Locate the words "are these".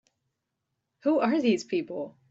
1.19-1.63